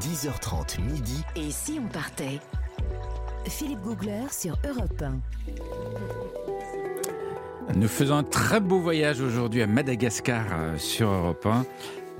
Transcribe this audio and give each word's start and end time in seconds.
10h30 0.00 0.80
midi. 0.80 1.24
Et 1.34 1.50
si 1.50 1.80
on 1.82 1.88
partait? 1.88 2.38
Philippe 3.46 3.80
Googler 3.80 4.26
sur 4.30 4.56
Europe 4.68 5.02
1. 5.02 5.20
Nous 7.74 7.88
faisons 7.88 8.16
un 8.16 8.22
très 8.22 8.60
beau 8.60 8.78
voyage 8.78 9.20
aujourd'hui 9.20 9.62
à 9.62 9.66
Madagascar 9.66 10.46
euh, 10.52 10.78
sur 10.78 11.10
Europe 11.10 11.46
1. 11.46 11.62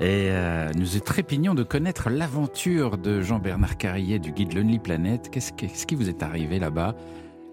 Et 0.00 0.28
euh, 0.30 0.70
nous 0.74 0.86
trépignons 1.00 1.54
de 1.54 1.62
connaître 1.62 2.10
l'aventure 2.10 2.98
de 2.98 3.20
Jean-Bernard 3.20 3.76
Carrier 3.76 4.18
du 4.18 4.32
guide 4.32 4.54
Lonely 4.54 4.78
Planet. 4.78 5.30
Qu'est-ce 5.30 5.86
qui 5.86 5.94
vous 5.94 6.08
est 6.08 6.22
arrivé 6.22 6.58
là-bas? 6.58 6.94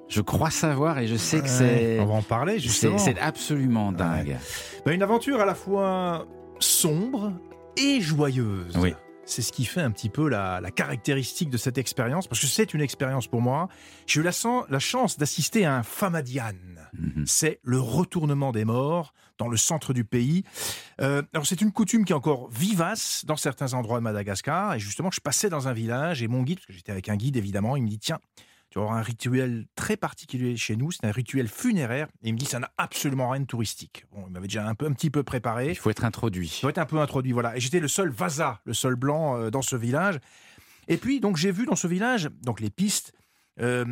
Je 0.08 0.22
crois 0.22 0.52
savoir 0.52 1.00
et 1.00 1.08
je 1.08 1.16
sais 1.16 1.42
que 1.42 1.50
c'est. 1.50 2.00
On 2.00 2.06
va 2.06 2.14
en 2.16 2.22
parler 2.22 2.60
justement. 2.60 2.98
C'est 2.98 3.20
absolument 3.20 3.92
dingue. 3.92 4.38
Bah, 4.86 4.94
une 4.94 5.02
aventure 5.02 5.40
à 5.40 5.46
la 5.46 5.56
fois 5.56 6.28
sombre 6.60 7.34
et 7.78 8.02
joyeuse. 8.02 8.78
Oui. 8.78 8.94
C'est 9.26 9.42
ce 9.42 9.52
qui 9.52 9.66
fait 9.66 9.82
un 9.82 9.92
petit 9.92 10.10
peu 10.10 10.30
la, 10.30 10.62
caractéristique 10.76 11.50
de 11.50 11.58
cette 11.58 11.78
expérience, 11.78 12.28
parce 12.28 12.40
que 12.40 12.48
c'est 12.48 12.74
une 12.74 12.82
expérience 12.82 13.28
pour 13.28 13.42
moi. 13.42 13.68
J'ai 14.06 14.22
eu 14.22 14.24
la, 14.24 14.32
la 14.70 14.80
chance 14.80 15.18
d'assister 15.18 15.66
à 15.66 15.76
un 15.76 15.84
Famadian. 15.84 16.54
Mhm. 16.94 17.26
C'est 17.26 17.60
le 17.64 17.80
retournement 17.80 18.52
des 18.52 18.66
morts 18.66 19.14
dans 19.38 19.48
le 19.48 19.58
centre 19.58 19.94
du 19.94 20.06
pays. 20.06 20.44
Euh, 21.02 21.22
alors 21.34 21.46
c'est 21.46 21.62
une 21.62 21.72
coutume 21.72 22.06
qui 22.06 22.14
est 22.14 22.16
encore 22.16 22.50
vivace 22.50 23.26
dans 23.26 23.36
certains 23.36 23.74
endroits 23.74 23.98
de 23.98 24.04
Madagascar. 24.04 24.76
Et 24.76 24.80
justement, 24.80 25.12
je 25.12 25.20
passais 25.20 25.50
dans 25.50 25.68
un 25.68 25.74
village 25.74 26.22
et 26.22 26.28
mon 26.28 26.44
guide, 26.44 26.60
parce 26.60 26.68
que 26.68 26.74
j'étais 26.74 26.92
avec 26.92 27.10
un 27.10 27.16
guide 27.16 27.36
évidemment, 27.36 27.76
il 27.76 27.84
me 27.84 27.90
dit 27.90 28.00
tiens, 28.00 28.20
tu 28.76 28.82
avoir 28.82 28.98
un 28.98 29.02
rituel 29.02 29.68
très 29.76 29.96
particulier 29.96 30.58
chez 30.58 30.76
nous, 30.76 30.92
c'est 30.92 31.06
un 31.06 31.12
rituel 31.12 31.48
funéraire. 31.48 32.08
Et 32.22 32.28
il 32.28 32.34
me 32.34 32.38
dit, 32.38 32.46
ça 32.46 32.60
n'a 32.60 32.72
absolument 32.78 33.30
rien 33.30 33.40
de 33.40 33.46
touristique. 33.46 34.06
Bon, 34.12 34.26
il 34.28 34.34
m'avait 34.34 34.48
déjà 34.48 34.68
un, 34.68 34.76
peu, 34.76 34.86
un 34.86 34.92
petit 34.92 35.10
peu 35.10 35.24
préparé. 35.24 35.70
Il 35.70 35.78
faut 35.78 35.90
être 35.90 36.04
introduit. 36.04 36.48
Il 36.58 36.62
faut 36.62 36.70
être 36.70 36.78
un 36.78 36.86
peu 36.86 37.00
introduit, 37.00 37.32
voilà. 37.32 37.56
Et 37.56 37.62
j'étais 37.62 37.80
le 37.80 37.88
seul 37.88 38.10
Vaza, 38.10 38.60
le 38.66 38.74
seul 38.74 38.96
blanc 38.96 39.38
euh, 39.38 39.50
dans 39.50 39.62
ce 39.62 39.78
village. 39.78 40.20
Et 40.90 40.98
puis, 40.98 41.22
donc, 41.22 41.38
j'ai 41.38 41.52
vu 41.52 41.66
dans 41.66 41.78
ce 41.78 41.88
village, 41.88 42.30
donc 42.42 42.60
les 42.60 42.70
pistes, 42.70 43.14
euh, 43.62 43.86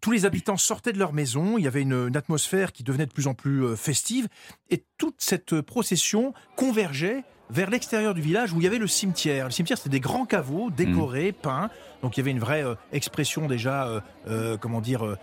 tous 0.00 0.12
les 0.12 0.24
habitants 0.24 0.56
sortaient 0.56 0.94
de 0.94 0.98
leur 0.98 1.12
maison, 1.12 1.58
il 1.58 1.64
y 1.64 1.68
avait 1.68 1.82
une, 1.82 2.16
atmosphère 2.16 2.72
qui 2.72 2.84
devenait 2.84 3.06
de 3.06 3.12
plus 3.12 3.26
en 3.26 3.34
plus 3.34 3.64
euh, 3.64 3.76
festive, 3.76 4.28
et 4.70 4.86
toute 4.96 5.16
cette 5.18 5.60
procession 5.60 6.32
convergeait 6.56 7.22
vers 7.50 7.70
l'extérieur 7.70 8.14
du 8.14 8.20
village 8.20 8.52
où 8.52 8.60
il 8.60 8.64
y 8.64 8.66
avait 8.66 8.78
le 8.78 8.86
cimetière. 8.86 9.46
Le 9.46 9.50
cimetière, 9.50 9.78
c'était 9.78 9.90
des 9.90 10.00
grands 10.00 10.26
caveaux 10.26 10.70
décorés, 10.70 11.30
mmh. 11.30 11.42
peints. 11.42 11.70
Donc 12.02 12.16
il 12.16 12.20
y 12.20 12.22
avait 12.22 12.30
une 12.30 12.40
vraie 12.40 12.64
euh, 12.64 12.74
expression 12.92 13.46
déjà, 13.46 13.86
euh, 13.86 14.00
euh, 14.28 14.56
comment 14.56 14.80
dire, 14.80 15.16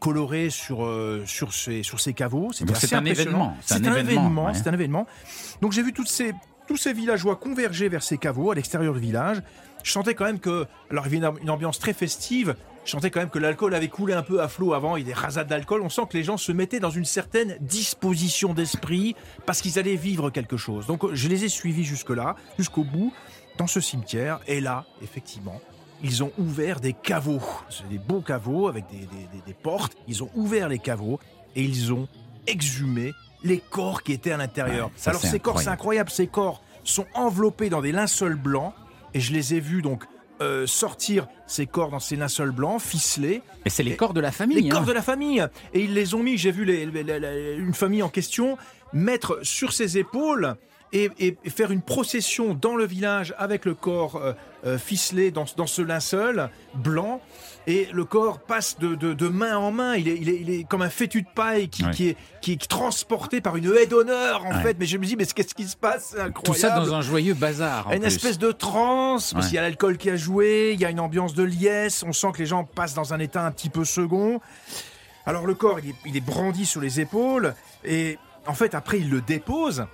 colorée 0.00 0.50
sur, 0.50 0.86
sur, 1.24 1.54
ces, 1.54 1.82
sur 1.82 1.98
ces 1.98 2.12
caveaux. 2.12 2.52
C'était 2.52 2.94
un 2.94 3.04
événement. 3.04 3.56
C'est 3.62 3.86
un, 3.86 3.94
événement. 3.94 4.52
C'est 4.52 4.66
un 4.66 4.74
événement. 4.74 5.06
Donc 5.62 5.72
j'ai 5.72 5.82
vu 5.82 5.94
toutes 5.94 6.08
ces, 6.08 6.34
tous 6.66 6.76
ces 6.76 6.92
villageois 6.92 7.36
converger 7.36 7.88
vers 7.88 8.02
ces 8.02 8.18
caveaux 8.18 8.50
à 8.50 8.54
l'extérieur 8.54 8.92
du 8.92 9.00
village. 9.00 9.42
Je 9.82 9.90
sentais 9.90 10.14
quand 10.14 10.26
même 10.26 10.40
que, 10.40 10.66
alors 10.90 11.06
il 11.06 11.18
y 11.18 11.24
avait 11.24 11.40
une 11.40 11.50
ambiance 11.50 11.78
très 11.78 11.94
festive, 11.94 12.54
je 12.88 12.92
sentais 12.92 13.10
quand 13.10 13.20
même 13.20 13.28
que 13.28 13.38
l'alcool 13.38 13.74
avait 13.74 13.88
coulé 13.88 14.14
un 14.14 14.22
peu 14.22 14.40
à 14.40 14.48
flot 14.48 14.72
avant, 14.72 14.96
il 14.96 15.00
y 15.00 15.04
a 15.04 15.08
des 15.08 15.20
rasades 15.20 15.46
d'alcool. 15.46 15.82
On 15.82 15.90
sent 15.90 16.02
que 16.10 16.16
les 16.16 16.24
gens 16.24 16.38
se 16.38 16.52
mettaient 16.52 16.80
dans 16.80 16.88
une 16.88 17.04
certaine 17.04 17.58
disposition 17.60 18.54
d'esprit 18.54 19.14
parce 19.44 19.60
qu'ils 19.60 19.78
allaient 19.78 19.94
vivre 19.94 20.30
quelque 20.30 20.56
chose. 20.56 20.86
Donc 20.86 21.04
je 21.12 21.28
les 21.28 21.44
ai 21.44 21.50
suivis 21.50 21.84
jusque-là, 21.84 22.34
jusqu'au 22.56 22.84
bout, 22.84 23.12
dans 23.58 23.66
ce 23.66 23.80
cimetière. 23.80 24.40
Et 24.46 24.62
là, 24.62 24.86
effectivement, 25.02 25.60
ils 26.02 26.22
ont 26.24 26.32
ouvert 26.38 26.80
des 26.80 26.94
caveaux. 26.94 27.42
C'est 27.68 27.86
des 27.90 27.98
beaux 27.98 28.22
caveaux 28.22 28.68
avec 28.68 28.86
des, 28.88 29.54
portes. 29.54 29.94
Ils 30.08 30.24
ont 30.24 30.30
ouvert 30.34 30.70
les 30.70 30.78
caveaux 30.78 31.20
et 31.56 31.62
ils 31.62 31.92
ont 31.92 32.08
exhumé 32.46 33.12
les 33.44 33.58
corps 33.58 34.02
qui 34.02 34.14
étaient 34.14 34.32
à 34.32 34.38
l'intérieur. 34.38 34.90
Alors 35.04 35.20
ces 35.20 35.40
corps, 35.40 35.60
c'est 35.60 35.68
incroyable. 35.68 36.08
Ces 36.08 36.26
corps 36.26 36.62
sont 36.84 37.06
enveloppés 37.12 37.68
dans 37.68 37.82
des 37.82 37.92
linceuls 37.92 38.36
blancs 38.36 38.72
et 39.12 39.20
je 39.20 39.34
les 39.34 39.52
ai 39.52 39.60
vus 39.60 39.82
donc 39.82 40.04
euh, 40.40 40.66
sortir 40.66 41.26
ces 41.46 41.66
corps 41.66 41.90
dans 41.90 42.00
ces 42.00 42.16
linceuls 42.16 42.50
blancs, 42.50 42.80
ficelés. 42.80 43.42
Et 43.64 43.70
c'est 43.70 43.82
les 43.82 43.96
corps 43.96 44.14
de 44.14 44.20
la 44.20 44.32
famille. 44.32 44.60
Les 44.60 44.68
corps 44.68 44.82
hein. 44.82 44.86
de 44.86 44.92
la 44.92 45.02
famille. 45.02 45.46
Et 45.74 45.80
ils 45.80 45.94
les 45.94 46.14
ont 46.14 46.22
mis, 46.22 46.36
j'ai 46.36 46.52
vu 46.52 46.66
une 47.58 47.74
famille 47.74 48.02
en 48.02 48.08
question, 48.08 48.56
mettre 48.92 49.40
sur 49.42 49.72
ses 49.72 49.98
épaules 49.98 50.56
et, 50.92 51.36
faire 51.48 51.70
une 51.70 51.82
procession 51.82 52.54
dans 52.54 52.76
le 52.76 52.86
village 52.86 53.34
avec 53.38 53.64
le 53.64 53.74
corps 53.74 54.16
euh, 54.16 54.32
euh, 54.66 54.78
ficelé 54.78 55.30
dans, 55.30 55.44
dans, 55.56 55.66
ce 55.66 55.82
linceul 55.82 56.50
blanc. 56.74 57.20
Et 57.66 57.88
le 57.92 58.04
corps 58.06 58.38
passe 58.40 58.78
de, 58.78 58.94
de, 58.94 59.28
main 59.28 59.58
en 59.58 59.70
main. 59.70 59.96
Il 59.96 60.08
est, 60.08 60.16
il 60.16 60.28
est, 60.30 60.40
il 60.40 60.50
est, 60.50 60.64
comme 60.64 60.80
un 60.80 60.88
fétu 60.88 61.20
de 61.20 61.28
paille 61.34 61.68
qui, 61.68 61.88
qui, 61.90 62.08
est, 62.08 62.16
qui, 62.40 62.52
est, 62.52 62.68
transporté 62.68 63.42
par 63.42 63.56
une 63.56 63.70
haie 63.76 63.86
d'honneur, 63.86 64.46
en 64.46 64.54
fait. 64.62 64.76
Mais 64.78 64.86
je 64.86 64.96
me 64.96 65.04
dis, 65.04 65.16
mais 65.16 65.26
qu'est-ce 65.26 65.54
qui 65.54 65.68
se 65.68 65.76
passe? 65.76 66.12
C'est 66.12 66.20
incroyable. 66.20 66.42
Tout 66.44 66.54
ça 66.54 66.70
dans 66.70 66.94
un 66.94 67.02
joyeux 67.02 67.34
bazar. 67.34 67.92
une 67.92 68.04
espèce 68.04 68.38
de 68.38 68.52
transe, 68.52 69.34
parce 69.34 69.46
qu'il 69.46 69.56
y 69.56 69.58
a 69.58 69.62
l'alcool 69.62 69.98
qui 69.98 70.08
a 70.08 70.16
joué, 70.16 70.70
il 70.72 70.80
y 70.80 70.86
a 70.86 70.90
une 70.90 71.00
ambiance 71.00 71.34
de 71.34 71.42
liesse. 71.42 72.02
On 72.06 72.12
sent 72.12 72.28
que 72.32 72.38
les 72.38 72.46
gens 72.46 72.64
passent 72.64 72.94
dans 72.94 73.12
un 73.12 73.18
état 73.18 73.44
un 73.44 73.50
petit 73.50 73.68
peu 73.68 73.84
second. 73.84 74.40
Alors 75.26 75.46
le 75.46 75.54
corps, 75.54 75.78
il 75.80 75.90
est, 75.90 75.94
il 76.06 76.16
est 76.16 76.24
brandi 76.24 76.64
sur 76.64 76.80
les 76.80 77.00
épaules. 77.00 77.54
Et 77.84 78.16
en 78.46 78.54
fait, 78.54 78.74
après, 78.74 78.98
il 78.98 79.10
le 79.10 79.20
dépose 79.20 79.86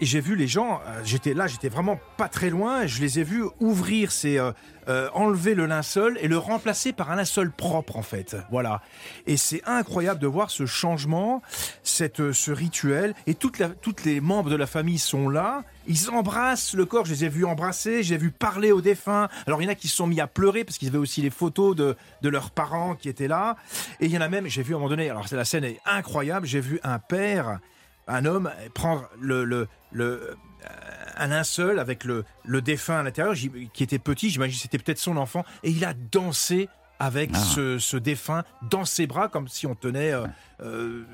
j'ai 0.00 0.20
vu 0.20 0.36
les 0.36 0.46
gens, 0.46 0.80
euh, 0.86 1.00
j'étais 1.04 1.34
là, 1.34 1.46
j'étais 1.46 1.68
vraiment 1.68 1.98
pas 2.16 2.28
très 2.28 2.50
loin, 2.50 2.86
je 2.86 3.00
les 3.00 3.18
ai 3.18 3.24
vus 3.24 3.44
ouvrir, 3.60 4.12
ces, 4.12 4.38
euh, 4.38 4.52
euh, 4.88 5.08
enlever 5.14 5.54
le 5.54 5.66
linceul 5.66 6.18
et 6.20 6.28
le 6.28 6.36
remplacer 6.36 6.92
par 6.92 7.10
un 7.10 7.16
linceul 7.16 7.50
propre 7.50 7.96
en 7.96 8.02
fait. 8.02 8.36
Voilà. 8.50 8.82
Et 9.26 9.36
c'est 9.36 9.62
incroyable 9.64 10.20
de 10.20 10.26
voir 10.26 10.50
ce 10.50 10.66
changement, 10.66 11.42
cette, 11.82 12.32
ce 12.32 12.50
rituel. 12.50 13.14
Et 13.26 13.34
toutes, 13.34 13.62
toutes 13.80 14.04
les 14.04 14.20
membres 14.20 14.50
de 14.50 14.56
la 14.56 14.66
famille 14.66 14.98
sont 14.98 15.28
là. 15.28 15.62
Ils 15.86 16.10
embrassent 16.10 16.74
le 16.74 16.84
corps. 16.84 17.06
Je 17.06 17.12
les 17.12 17.24
ai 17.24 17.28
vus 17.28 17.44
embrasser, 17.44 18.02
j'ai 18.02 18.18
vu 18.18 18.30
parler 18.30 18.72
aux 18.72 18.82
défunts. 18.82 19.28
Alors 19.46 19.62
il 19.62 19.64
y 19.64 19.68
en 19.68 19.72
a 19.72 19.74
qui 19.74 19.88
se 19.88 19.96
sont 19.96 20.06
mis 20.06 20.20
à 20.20 20.26
pleurer 20.26 20.64
parce 20.64 20.76
qu'ils 20.76 20.88
avaient 20.88 20.98
aussi 20.98 21.22
les 21.22 21.30
photos 21.30 21.74
de, 21.74 21.96
de 22.22 22.28
leurs 22.28 22.50
parents 22.50 22.94
qui 22.94 23.08
étaient 23.08 23.28
là. 23.28 23.56
Et 24.00 24.06
il 24.06 24.10
y 24.10 24.18
en 24.18 24.22
a 24.22 24.28
même, 24.28 24.48
j'ai 24.48 24.62
vu 24.62 24.74
à 24.74 24.76
un 24.76 24.80
moment 24.80 24.90
donné, 24.90 25.08
alors 25.08 25.26
la 25.32 25.44
scène 25.44 25.64
est 25.64 25.80
incroyable, 25.86 26.46
j'ai 26.46 26.60
vu 26.60 26.78
un 26.82 26.98
père 26.98 27.58
un 28.06 28.24
homme 28.24 28.50
prendre 28.74 29.08
le, 29.18 29.44
le, 29.44 29.68
le 29.92 30.36
un 31.16 31.28
linceul 31.28 31.78
avec 31.78 32.04
le, 32.04 32.24
le 32.44 32.60
défunt 32.62 33.00
à 33.00 33.02
l'intérieur, 33.02 33.34
qui 33.72 33.82
était 33.82 33.98
petit, 33.98 34.30
j'imagine 34.30 34.56
que 34.56 34.62
c'était 34.62 34.78
peut-être 34.78 34.98
son 34.98 35.16
enfant, 35.16 35.44
et 35.62 35.70
il 35.70 35.84
a 35.84 35.94
dansé 35.94 36.68
avec 36.98 37.30
ah. 37.34 37.38
ce, 37.38 37.78
ce, 37.78 37.96
défunt 37.96 38.44
dans 38.62 38.84
ses 38.84 39.06
bras, 39.06 39.28
comme 39.28 39.48
si 39.48 39.66
on 39.66 39.74
tenait, 39.74 40.12
euh, 40.12 40.26
euh, 40.62 41.04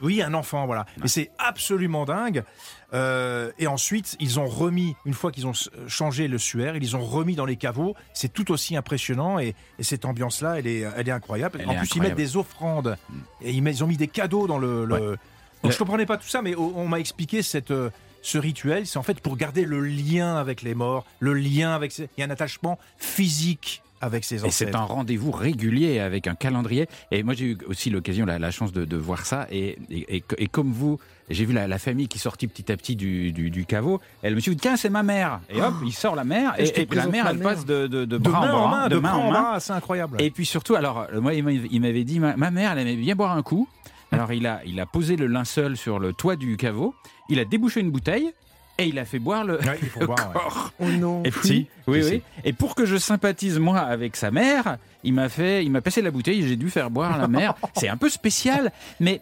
oui, 0.00 0.22
un 0.22 0.32
enfant, 0.32 0.64
voilà. 0.66 0.86
Mais 1.00 1.08
c'est 1.08 1.30
absolument 1.38 2.04
dingue. 2.04 2.44
Euh, 2.92 3.50
et 3.58 3.66
ensuite, 3.66 4.16
ils 4.20 4.38
ont 4.38 4.46
remis, 4.46 4.94
une 5.04 5.12
fois 5.12 5.32
qu'ils 5.32 5.46
ont 5.46 5.52
changé 5.88 6.28
le 6.28 6.38
suaire, 6.38 6.76
ils 6.76 6.96
ont 6.96 7.04
remis 7.04 7.34
dans 7.34 7.46
les 7.46 7.56
caveaux. 7.56 7.94
C'est 8.12 8.32
tout 8.32 8.52
aussi 8.52 8.76
impressionnant 8.76 9.38
et, 9.38 9.54
cette 9.80 10.04
ambiance-là, 10.04 10.58
elle 10.60 10.68
est, 10.68 10.84
elle 10.96 11.08
est 11.08 11.12
incroyable. 11.12 11.62
en 11.66 11.74
plus, 11.74 11.96
ils 11.96 12.02
mettent 12.02 12.14
des 12.14 12.36
offrandes 12.36 12.96
mm. 13.10 13.18
et 13.42 13.50
ils, 13.50 13.66
ils, 13.66 13.84
ont 13.84 13.88
mis 13.88 13.96
des 13.96 14.08
cadeaux 14.08 14.46
dans 14.46 14.58
le, 14.58 15.18
donc 15.64 15.72
je 15.72 15.78
comprenais 15.78 16.06
pas 16.06 16.16
tout 16.16 16.28
ça, 16.28 16.42
mais 16.42 16.54
on, 16.54 16.86
m'a 16.86 17.00
expliqué 17.00 17.42
cette, 17.42 17.70
euh, 17.70 17.90
ce 18.22 18.38
rituel, 18.38 18.86
c'est 18.86 18.98
en 18.98 19.02
fait 19.02 19.20
pour 19.20 19.36
garder 19.36 19.64
le 19.64 19.80
lien 19.80 20.36
avec 20.36 20.62
les 20.62 20.74
morts, 20.74 21.04
le 21.20 21.34
lien 21.34 21.74
avec... 21.74 21.96
Il 21.98 22.08
y 22.18 22.22
a 22.22 22.26
un 22.26 22.30
attachement 22.30 22.78
physique 22.98 23.82
avec 24.04 24.24
ses 24.24 24.44
ancêtres. 24.44 24.48
Et 24.48 24.72
c'est 24.72 24.74
un 24.76 24.84
rendez-vous 24.84 25.30
régulier 25.30 25.98
avec 25.98 26.26
un 26.26 26.34
calendrier. 26.34 26.86
Et 27.10 27.22
moi, 27.22 27.34
j'ai 27.34 27.46
eu 27.46 27.58
aussi 27.66 27.90
l'occasion, 27.90 28.26
la, 28.26 28.50
chance 28.50 28.72
de, 28.72 28.96
voir 28.96 29.26
ça. 29.26 29.46
Et, 29.50 29.78
et, 29.90 30.46
comme 30.48 30.72
vous, 30.72 30.98
j'ai 31.30 31.44
vu 31.44 31.54
la, 31.54 31.78
famille 31.78 32.08
qui 32.08 32.18
sortit 32.18 32.46
petit 32.46 32.70
à 32.70 32.76
petit 32.76 32.96
du, 32.96 33.32
du, 33.32 33.64
caveau. 33.64 34.00
Et 34.22 34.26
elle 34.26 34.34
me 34.34 34.40
dit, 34.40 34.56
tiens, 34.56 34.76
c'est 34.76 34.90
ma 34.90 35.02
mère. 35.02 35.40
Et 35.48 35.60
hop, 35.60 35.74
il 35.84 35.92
sort 35.92 36.14
la 36.14 36.24
mère. 36.24 36.54
Et, 36.58 36.86
la 36.92 37.06
mère, 37.06 37.26
elle 37.28 37.38
passe 37.38 37.64
de, 37.64 37.86
de, 37.86 38.18
bras 38.18 38.40
en 38.54 38.68
bras, 38.68 38.88
de, 38.88 38.98
main 38.98 39.14
en 39.14 39.30
main. 39.30 39.60
C'est 39.60 39.72
incroyable. 39.72 40.20
Et 40.20 40.30
puis 40.30 40.46
surtout, 40.46 40.74
alors, 40.74 41.06
moi, 41.20 41.34
il 41.34 41.80
m'avait 41.80 42.04
dit, 42.04 42.20
ma 42.20 42.50
mère, 42.50 42.72
elle 42.72 42.80
aimait 42.80 42.96
bien 42.96 43.14
boire 43.14 43.32
un 43.32 43.42
coup. 43.42 43.68
Alors 44.14 44.32
il 44.32 44.46
a, 44.46 44.86
posé 44.86 45.16
le 45.16 45.26
linceul 45.26 45.76
sur 45.76 45.98
le 45.98 46.12
toit 46.12 46.36
du 46.36 46.56
caveau, 46.56 46.94
il 47.28 47.40
a 47.40 47.44
débouché 47.44 47.80
une 47.80 47.90
bouteille 47.90 48.32
et 48.78 48.86
il 48.86 48.98
a 48.98 49.04
fait 49.04 49.18
boire 49.18 49.44
le, 49.44 49.58
corps. 50.06 50.72
Oh 50.80 50.86
non. 50.86 51.22
Et 51.24 51.30
oui, 51.46 51.68
oui. 51.86 52.22
Et 52.44 52.52
pour 52.52 52.74
que 52.74 52.86
je 52.86 52.96
sympathise 52.96 53.58
moi 53.58 53.78
avec 53.78 54.16
sa 54.16 54.30
mère, 54.30 54.78
il 55.04 55.12
m'a 55.12 55.28
fait, 55.28 55.64
il 55.64 55.70
m'a 55.70 55.80
passé 55.80 56.02
la 56.02 56.10
bouteille 56.10 56.42
et 56.42 56.48
j'ai 56.48 56.56
dû 56.56 56.70
faire 56.70 56.90
boire 56.90 57.18
la 57.18 57.28
mère. 57.28 57.54
c'est 57.76 57.88
un 57.88 57.96
peu 57.96 58.08
spécial, 58.08 58.72
mais 59.00 59.20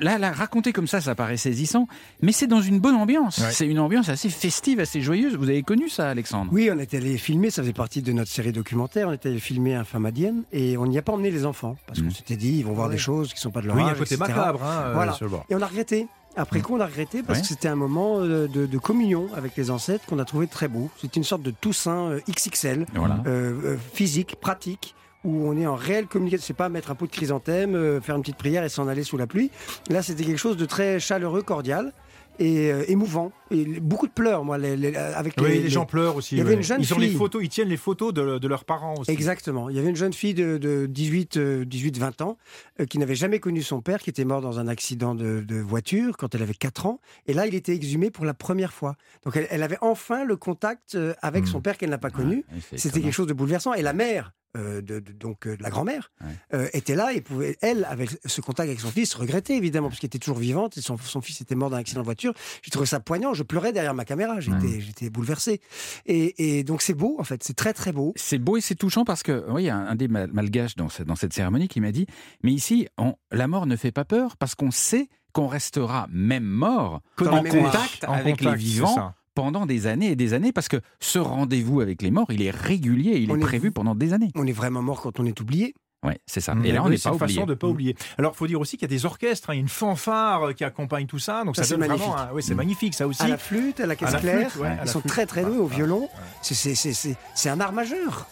là, 0.00 0.16
là, 0.18 0.32
raconter 0.32 0.72
comme 0.72 0.86
ça, 0.86 1.00
ça 1.00 1.14
paraît 1.14 1.36
saisissant, 1.36 1.88
mais 2.22 2.32
c'est 2.32 2.46
dans 2.46 2.62
une 2.62 2.78
bonne 2.78 2.94
ambiance. 2.94 3.42
C'est 3.50 3.66
une 3.66 3.78
ambiance 3.78 4.08
assez 4.08 4.30
festive, 4.30 4.80
assez 4.80 5.02
joyeuse. 5.02 5.36
Vous 5.36 5.48
avez 5.48 5.62
connu 5.62 5.88
ça, 5.88 6.08
Alexandre? 6.08 6.50
Oui, 6.52 6.70
on 6.72 6.78
était 6.78 6.98
allé 6.98 7.18
filmer, 7.18 7.50
ça 7.50 7.62
faisait 7.62 7.72
partie 7.72 8.00
de 8.00 8.12
notre 8.12 8.30
série 8.30 8.52
documentaire. 8.52 9.08
On 9.08 9.12
était 9.12 9.28
allé 9.28 9.40
filmer 9.40 9.74
un 9.74 9.84
Famadienne 9.84 10.44
et 10.52 10.78
on 10.78 10.86
n'y 10.86 10.98
a 10.98 11.02
pas 11.02 11.12
emmené 11.12 11.30
les 11.30 11.44
enfants 11.44 11.76
parce 11.86 12.00
qu'on 12.00 12.06
mmh. 12.06 12.12
s'était 12.12 12.36
dit, 12.36 12.58
ils 12.58 12.64
vont 12.64 12.72
voir 12.72 12.88
des 12.88 12.98
choses 12.98 13.34
qui 13.34 13.40
sont 13.40 13.50
pas 13.50 13.60
de 13.60 13.66
leur 13.66 13.76
oui, 13.76 13.82
âge. 13.82 13.88
Oui, 13.88 13.96
un 13.96 13.98
côté 13.98 14.16
macabre, 14.16 14.62
hein, 14.62 14.84
euh, 14.86 14.92
voilà. 14.94 15.18
Et 15.50 15.54
on 15.54 15.60
a 15.60 15.66
regretté 15.66 16.06
après 16.36 16.60
coup, 16.60 16.76
on 16.76 16.80
a 16.80 16.86
regretté 16.86 17.22
parce 17.22 17.40
que 17.40 17.46
c'était 17.46 17.68
un 17.68 17.76
moment 17.76 18.20
euh, 18.20 18.48
de, 18.48 18.78
communion 18.78 19.28
avec 19.34 19.56
les 19.56 19.70
ancêtres 19.70 20.04
qu'on 20.06 20.18
a 20.18 20.24
trouvé 20.24 20.46
très 20.46 20.68
beau. 20.68 20.90
C'était 21.00 21.16
une 21.16 21.24
sorte 21.24 21.42
de 21.42 21.50
Toussaint 21.50 22.10
euh, 22.10 22.20
XXL, 22.28 22.86
euh, 23.26 23.76
physique, 23.92 24.36
pratique 24.40 24.94
où 25.22 25.48
on 25.48 25.56
est 25.56 25.66
en 25.66 25.74
réelle 25.74 26.06
communication. 26.06 26.44
C'est 26.46 26.54
pas 26.54 26.68
mettre 26.68 26.90
un 26.90 26.94
pot 26.94 27.06
de 27.06 27.12
chrysanthème, 27.12 28.00
faire 28.02 28.16
une 28.16 28.20
petite 28.20 28.36
prière 28.36 28.62
et 28.62 28.68
s'en 28.68 28.88
aller 28.88 29.04
sous 29.04 29.16
la 29.16 29.26
pluie. 29.26 29.50
Là, 29.88 30.02
c'était 30.02 30.22
quelque 30.22 30.38
chose 30.38 30.58
de 30.58 30.66
très 30.66 31.00
chaleureux, 31.00 31.42
cordial 31.42 31.94
et 32.38 32.70
émouvant 32.88 33.32
beaucoup 33.80 34.06
de 34.06 34.12
pleurs, 34.12 34.44
moi, 34.44 34.56
avec 34.56 35.40
les, 35.40 35.60
les, 35.60 35.68
gens 35.68 35.86
pleurent 35.86 36.16
aussi. 36.16 36.34
Il 36.34 36.38
y 36.38 36.40
avait 36.40 36.54
une 36.54 36.62
jeune 36.62 36.80
ils 36.80 36.94
ont 36.94 36.98
les 36.98 37.10
photos, 37.10 37.42
ils 37.42 37.48
tiennent 37.48 37.68
les 37.68 37.76
photos 37.76 38.12
de, 38.12 38.46
leurs 38.46 38.64
parents 38.64 38.94
aussi. 38.98 39.10
Exactement. 39.10 39.70
Il 39.70 39.76
y 39.76 39.78
avait 39.78 39.90
une 39.90 39.96
jeune 39.96 40.12
fille 40.12 40.34
de, 40.34 40.86
18, 40.86 41.38
18, 41.38 41.98
20 41.98 42.20
ans 42.22 42.36
euh, 42.80 42.86
qui 42.86 42.98
n'avait 42.98 43.14
jamais 43.14 43.38
connu 43.38 43.62
son 43.62 43.80
père, 43.80 44.00
qui 44.00 44.10
était 44.10 44.24
mort 44.24 44.40
dans 44.40 44.58
un 44.58 44.68
accident 44.68 45.14
de, 45.14 45.44
voiture 45.64 46.16
quand 46.16 46.34
elle 46.34 46.42
avait 46.42 46.54
4 46.54 46.86
ans. 46.86 47.00
Et 47.26 47.32
là, 47.32 47.46
il 47.46 47.54
était 47.54 47.74
exhumé 47.74 48.10
pour 48.10 48.24
la 48.24 48.34
première 48.34 48.72
fois. 48.72 48.96
Donc, 49.24 49.36
elle, 49.36 49.62
avait 49.62 49.78
enfin 49.80 50.24
le 50.24 50.36
contact 50.36 50.94
euh, 50.94 51.14
avec 51.22 51.44
hmm. 51.44 51.48
son 51.48 51.60
père 51.60 51.78
qu'elle 51.78 51.90
n'a 51.90 51.98
pas 51.98 52.10
connu. 52.10 52.44
C'était 52.76 53.00
quelque 53.00 53.14
chose 53.14 53.26
de 53.26 53.32
bouleversant. 53.32 53.74
Et 53.74 53.82
la 53.82 53.92
mère 53.92 54.32
euh, 54.56 54.80
de, 54.80 55.00
donc 55.00 55.46
euh, 55.46 55.56
de 55.56 55.62
la 55.62 55.70
grand-mère, 55.70 56.12
euh, 56.52 56.68
était 56.72 56.94
là 56.94 57.12
et 57.12 57.20
pouvait, 57.20 57.56
elle, 57.60 57.84
avec 57.90 58.10
ce 58.24 58.40
contact 58.40 58.68
avec 58.68 58.78
son 58.78 58.90
fils, 58.90 59.14
regretter 59.14 59.56
évidemment, 59.56 59.88
parce 59.88 59.98
qu'elle 59.98 60.08
était 60.08 60.20
toujours 60.20 60.38
vivante 60.38 60.78
et 60.78 60.80
son, 60.80 60.96
fils 60.96 61.40
était 61.40 61.56
mort 61.56 61.70
dans 61.70 61.76
un 61.76 61.80
accident 61.80 62.02
de 62.02 62.04
voiture. 62.04 62.32
J'ai 62.62 62.70
trouvé 62.70 62.86
ça 62.86 63.00
poignant, 63.00 63.34
je 63.34 63.42
pleurais 63.42 63.72
derrière 63.72 63.94
ma 63.94 64.04
caméra, 64.04 64.38
j'étais 64.38 64.80
j'étais 64.80 65.10
bouleversé. 65.10 65.60
Et, 66.06 66.62
donc 66.62 66.82
c'est 66.82 66.94
beau, 66.94 67.16
en 67.18 67.24
fait, 67.24 67.42
c'est 67.42 67.56
très 67.56 67.72
très 67.72 67.92
beau. 67.92 68.12
C'est 68.16 68.38
beau 68.38 68.56
et 68.56 68.60
c'est 68.60 68.76
touchant 68.76 69.04
parce 69.04 69.22
que, 69.22 69.44
oui, 69.48 69.64
il 69.64 69.66
y 69.66 69.70
a 69.70 69.76
un 69.76 69.96
des 69.96 70.08
malgaches 70.08 70.76
dans, 70.76 70.88
dans 71.04 71.16
cette 71.16 71.32
cérémonie 71.32 71.66
qui 71.66 71.80
m'a 71.80 71.90
dit, 71.90 72.06
mais 72.42 72.52
ici, 72.52 72.86
on, 72.96 73.14
la 73.32 73.48
mort 73.48 73.66
ne 73.66 73.76
fait 73.76 73.92
pas 73.92 74.04
peur 74.04 74.36
parce 74.36 74.54
qu'on 74.54 74.70
sait 74.70 75.08
qu'on 75.32 75.48
restera 75.48 76.06
même 76.12 76.44
mort 76.44 77.00
en 77.20 77.42
contact 77.42 78.04
avec 78.04 78.40
les 78.40 78.54
vivants 78.54 79.14
pendant 79.34 79.66
des 79.66 79.86
années 79.86 80.10
et 80.10 80.16
des 80.16 80.32
années, 80.32 80.52
parce 80.52 80.68
que 80.68 80.80
ce 81.00 81.18
rendez-vous 81.18 81.80
avec 81.80 82.02
les 82.02 82.10
morts, 82.10 82.26
il 82.30 82.42
est 82.42 82.50
régulier, 82.50 83.16
il 83.16 83.30
est, 83.30 83.38
prévu 83.38 83.70
pendant 83.70 83.94
des 83.94 84.12
années. 84.12 84.30
On 84.34 84.46
est 84.46 84.52
vraiment 84.52 84.82
mort 84.82 85.00
quand 85.02 85.20
on 85.20 85.26
est 85.26 85.40
oublié. 85.40 85.74
Oui, 86.04 86.12
c'est 86.26 86.40
ça. 86.40 86.54
Et 86.64 86.72
là, 86.72 86.82
on 86.84 86.90
n'est 86.90 86.98
pas 86.98 87.12
oublié. 87.12 87.34
façon 87.34 87.46
de 87.46 87.54
pas 87.54 87.66
oublier. 87.66 87.96
Alors, 88.18 88.32
il 88.34 88.36
faut 88.36 88.46
dire 88.46 88.60
aussi 88.60 88.76
qu'il 88.76 88.86
y 88.86 88.92
a 88.92 88.94
des 88.94 89.06
orchestres, 89.06 89.50
hein. 89.50 89.54
il 89.54 89.56
y 89.56 89.60
a 89.60 89.62
une 89.62 89.68
fanfare 89.68 90.54
qui 90.54 90.62
accompagne 90.62 91.06
tout 91.06 91.18
ça, 91.18 91.44
donc 91.44 91.56
ça, 91.56 91.64
c'est 91.64 91.78
magnifique. 91.78 92.06
Vraiment, 92.06 92.32
oui, 92.34 92.42
c'est 92.42 92.54
magnifique, 92.54 92.94
ça 92.94 93.06
aussi. 93.06 93.22
À 93.22 93.28
la 93.28 93.38
flûte, 93.38 93.80
à 93.80 93.86
la 93.86 93.96
caisse 93.96 94.14
claire, 94.16 94.50
ils 94.82 94.88
sont 94.88 95.00
très 95.00 95.26
très 95.26 95.44
doués 95.44 95.58
au 95.58 95.66
violon. 95.66 96.08
C'est 96.42 97.48
un 97.48 97.60
art 97.60 97.72
majeur. 97.72 98.28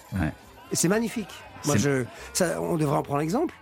Et 0.71 0.77
c'est 0.77 0.89
magnifique. 0.89 1.29
Moi, 1.65 1.77
je, 1.77 2.05
ça, 2.33 2.61
on 2.61 2.77
devrait 2.77 2.97
en 2.97 3.03
prendre 3.03 3.21
exemple. 3.21 3.55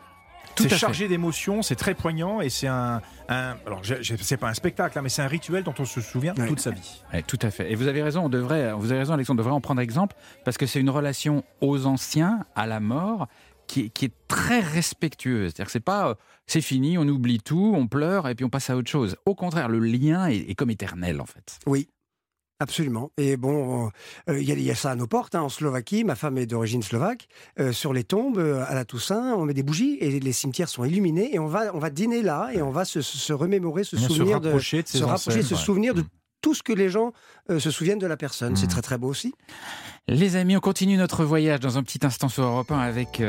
C'est 0.56 0.68
chargé 0.76 1.08
d'émotions, 1.08 1.62
c'est 1.62 1.76
très 1.76 1.94
poignant 1.94 2.40
et 2.40 2.50
c'est 2.50 2.66
un, 2.66 3.00
alors 3.28 3.82
c'est 3.82 4.36
pas 4.36 4.48
un 4.48 4.54
spectacle, 4.54 4.98
hein, 4.98 5.02
mais 5.02 5.08
c'est 5.08 5.22
un 5.22 5.28
rituel 5.28 5.62
dont 5.62 5.74
on 5.78 5.84
se 5.84 6.00
souvient 6.00 6.34
toute 6.34 6.60
sa 6.60 6.70
vie. 6.70 7.02
tout 7.26 7.38
à 7.42 7.50
fait. 7.50 7.70
Et 7.72 7.74
vous 7.74 7.88
avez 7.88 8.02
raison, 8.02 8.24
on 8.24 8.28
devrait, 8.28 8.72
vous 8.72 8.90
avez 8.90 9.00
raison, 9.00 9.14
Alexandre, 9.14 9.40
on 9.40 9.42
devrait 9.42 9.54
en 9.54 9.60
prendre 9.60 9.80
exemple 9.80 10.16
parce 10.44 10.58
que 10.58 10.66
c'est 10.66 10.80
une 10.80 10.90
relation 10.90 11.44
aux 11.60 11.86
anciens, 11.86 12.44
à 12.54 12.66
la 12.66 12.80
mort, 12.80 13.28
qui, 13.66 13.92
est 14.02 14.12
très 14.28 14.60
respectueuse. 14.60 15.50
C'est-à-dire 15.50 15.66
que 15.66 15.72
c'est 15.72 15.80
pas, 15.80 16.08
euh, 16.08 16.14
c'est 16.46 16.60
fini, 16.60 16.98
on 16.98 17.06
oublie 17.06 17.38
tout, 17.38 17.72
on 17.76 17.86
pleure 17.86 18.28
et 18.28 18.34
puis 18.34 18.44
on 18.44 18.50
passe 18.50 18.70
à 18.70 18.76
autre 18.76 18.90
chose. 18.90 19.16
Au 19.26 19.34
contraire, 19.34 19.68
le 19.68 19.78
lien 19.78 20.26
est 20.26 20.54
comme 20.54 20.70
éternel 20.70 21.20
en 21.20 21.26
fait. 21.26 21.58
Oui, 21.66 21.88
Absolument. 22.60 23.10
Et 23.16 23.38
bon, 23.38 23.90
euh, 24.28 24.40
il 24.40 24.60
y, 24.60 24.70
a 24.70 24.74
ça 24.74 24.90
à 24.90 24.94
nos 24.94 25.06
portes, 25.06 25.34
hein, 25.34 25.40
en 25.40 25.48
Slovaquie. 25.48 26.04
Ma 26.04 26.14
femme 26.14 26.36
est 26.36 26.44
d'origine 26.44 26.82
slovaque. 26.82 27.26
Euh, 27.58 27.72
sur 27.72 27.94
les 27.94 28.04
tombes, 28.04 28.36
euh, 28.36 28.62
à 28.68 28.74
la 28.74 28.84
Toussaint, 28.84 29.34
on 29.34 29.46
met 29.46 29.54
des 29.54 29.62
bougies 29.62 29.96
et 30.00 30.20
les 30.20 30.32
cimetières 30.32 30.68
sont 30.68 30.84
illuminés. 30.84 31.34
Et 31.34 31.38
on 31.38 31.46
va, 31.46 31.74
on 31.74 31.78
va 31.78 31.88
dîner 31.88 32.20
là 32.20 32.50
et 32.52 32.60
on 32.60 32.70
va 32.70 32.84
se, 32.84 33.32
remémorer, 33.32 33.82
se 33.82 33.96
souvenir 33.96 34.42
de, 34.42 34.50
se 34.50 35.02
rapprocher, 35.02 35.42
se 35.42 35.56
souvenir 35.56 35.94
de 35.94 36.04
tout 36.42 36.54
ce 36.54 36.62
que 36.62 36.74
les 36.74 36.90
gens 36.90 37.12
se 37.48 37.70
souviennent 37.70 37.98
de 37.98 38.06
la 38.06 38.18
personne. 38.18 38.56
C'est 38.56 38.66
mmh. 38.66 38.70
très 38.70 38.82
très 38.82 38.98
beau 38.98 39.08
aussi. 39.08 39.34
Les 40.06 40.36
amis, 40.36 40.56
on 40.56 40.60
continue 40.60 40.98
notre 40.98 41.24
voyage 41.24 41.60
dans 41.60 41.78
un 41.78 41.82
petit 41.82 42.00
instant 42.02 42.28
sur 42.28 42.44
Europe 42.44 42.70
1 42.70 42.78
avec 42.78 43.22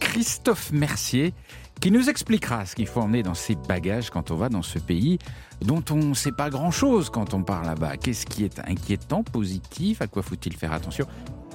Christophe 0.00 0.72
Mercier 0.72 1.32
qui 1.80 1.90
nous 1.90 2.08
expliquera 2.08 2.66
ce 2.66 2.74
qu'il 2.74 2.86
faut 2.86 3.00
emmener 3.00 3.22
dans 3.22 3.34
ses 3.34 3.54
bagages 3.54 4.10
quand 4.10 4.30
on 4.30 4.36
va 4.36 4.48
dans 4.48 4.62
ce 4.62 4.78
pays 4.78 5.18
dont 5.62 5.82
on 5.90 5.96
ne 5.96 6.14
sait 6.14 6.32
pas 6.32 6.50
grand-chose 6.50 7.10
quand 7.10 7.34
on 7.34 7.42
part 7.42 7.64
là-bas. 7.64 7.96
Qu'est-ce 7.96 8.26
qui 8.26 8.44
est 8.44 8.60
inquiétant, 8.60 9.22
positif? 9.22 10.02
À 10.02 10.06
quoi 10.06 10.22
faut-il 10.22 10.56
faire 10.56 10.72
attention? 10.72 11.06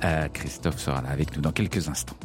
Euh, 0.03 0.27
Christophe 0.29 0.79
sera 0.79 1.01
là 1.01 1.09
avec 1.09 1.35
nous 1.35 1.41
dans 1.41 1.51
quelques 1.51 1.87
instants. 1.87 2.17